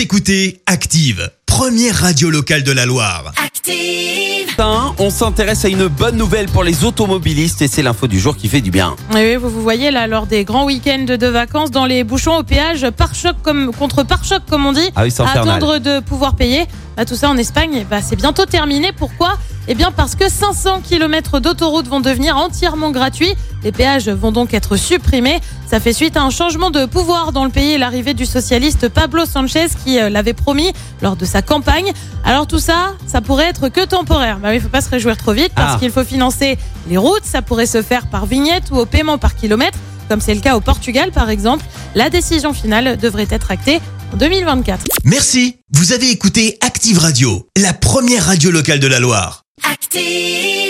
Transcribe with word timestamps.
Vous 0.00 0.04
écoutez 0.04 0.62
Active, 0.64 1.30
première 1.44 1.94
radio 1.94 2.30
locale 2.30 2.62
de 2.62 2.72
la 2.72 2.86
Loire. 2.86 3.34
Active. 3.36 4.30
Matin, 4.60 4.94
On 4.98 5.10
s'intéresse 5.10 5.64
à 5.64 5.68
une 5.68 5.88
bonne 5.88 6.16
nouvelle 6.16 6.46
pour 6.46 6.64
les 6.64 6.84
automobilistes 6.84 7.62
et 7.62 7.68
c'est 7.68 7.82
l'info 7.82 8.06
du 8.06 8.18
jour 8.18 8.36
qui 8.36 8.48
fait 8.48 8.60
du 8.60 8.70
bien. 8.70 8.96
Oui, 9.12 9.20
oui, 9.20 9.36
vous, 9.36 9.48
vous 9.50 9.62
voyez 9.62 9.90
là, 9.90 10.06
lors 10.06 10.26
des 10.26 10.44
grands 10.44 10.64
week-ends 10.64 11.04
de 11.04 11.26
vacances, 11.26 11.70
dans 11.70 11.86
les 11.86 12.04
bouchons 12.04 12.36
au 12.36 12.42
péage, 12.42 12.88
pare-choc 12.90 13.36
comme, 13.42 13.72
contre 13.72 14.02
pare-choc, 14.02 14.42
comme 14.48 14.66
on 14.66 14.72
dit, 14.72 14.90
Ah 14.96 15.04
oui, 15.04 15.14
à 15.18 15.38
attendre 15.38 15.78
de 15.78 16.00
pouvoir 16.00 16.34
payer. 16.36 16.64
Bah, 16.96 17.04
tout 17.04 17.14
ça 17.16 17.30
en 17.30 17.36
Espagne, 17.36 17.86
bah, 17.88 18.02
c'est 18.02 18.16
bientôt 18.16 18.44
terminé. 18.46 18.92
Pourquoi? 18.92 19.34
Eh 19.68 19.74
bien, 19.74 19.92
parce 19.92 20.16
que 20.16 20.28
500 20.28 20.80
km 20.86 21.38
d'autoroute 21.38 21.86
vont 21.88 22.00
devenir 22.00 22.36
entièrement 22.36 22.90
gratuits. 22.90 23.34
Les 23.62 23.72
péages 23.72 24.08
vont 24.08 24.32
donc 24.32 24.52
être 24.54 24.76
supprimés. 24.76 25.40
Ça 25.66 25.80
fait 25.80 25.92
suite 25.92 26.16
à 26.16 26.22
un 26.22 26.30
changement 26.30 26.70
de 26.70 26.86
pouvoir 26.86 27.32
dans 27.32 27.44
le 27.44 27.50
pays 27.50 27.72
et 27.72 27.78
l'arrivée 27.78 28.14
du 28.14 28.26
socialiste 28.26 28.88
Pablo 28.88 29.24
Sanchez 29.26 29.66
qui 29.84 29.98
euh, 30.00 30.08
l'avait 30.10 30.32
promis 30.32 30.72
lors 31.02 31.14
de 31.14 31.24
sa 31.24 31.42
campagne. 31.42 31.92
Alors 32.24 32.46
tout 32.46 32.58
ça, 32.58 32.94
ça 33.06 33.20
pourrait 33.20 33.46
être 33.48 33.68
que 33.68 33.84
temporaire. 33.84 34.38
Bah 34.38 34.48
oui, 34.50 34.56
il 34.56 34.60
faut 34.60 34.68
pas 34.68 34.80
se 34.80 34.90
réjouir 34.90 35.16
trop 35.16 35.32
vite 35.32 35.52
parce 35.54 35.74
Ah. 35.76 35.78
qu'il 35.78 35.90
faut 35.92 36.04
financer 36.04 36.58
les 36.88 36.96
routes. 36.96 37.24
Ça 37.24 37.40
pourrait 37.42 37.66
se 37.66 37.82
faire 37.82 38.06
par 38.08 38.26
vignette 38.26 38.70
ou 38.72 38.76
au 38.78 38.86
paiement 38.86 39.18
par 39.18 39.36
kilomètre, 39.36 39.78
comme 40.08 40.20
c'est 40.20 40.34
le 40.34 40.40
cas 40.40 40.56
au 40.56 40.60
Portugal 40.60 41.12
par 41.12 41.30
exemple. 41.30 41.64
La 41.94 42.10
décision 42.10 42.52
finale 42.52 42.96
devrait 42.96 43.28
être 43.30 43.50
actée 43.52 43.80
en 44.12 44.16
2024. 44.16 44.86
Merci. 45.04 45.56
Vous 45.72 45.92
avez 45.92 46.10
écouté 46.10 46.58
Active 46.60 46.98
Radio, 46.98 47.48
la 47.56 47.72
première 47.72 48.26
radio 48.26 48.50
locale 48.50 48.80
de 48.80 48.86
la 48.86 49.00
Loire. 49.00 49.44
Active. 49.70 50.69